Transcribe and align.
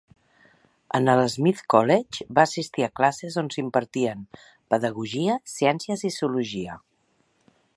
En 0.99 1.09
el 1.11 1.19
Smith 1.33 1.59
College 1.73 2.25
va 2.39 2.45
assistir 2.49 2.85
a 2.85 2.89
classes 3.01 3.37
on 3.43 3.51
s'impartien 3.57 4.25
pedagogia, 4.75 5.37
ciències 5.57 6.07
i 6.11 6.15
zoologia. 6.17 6.81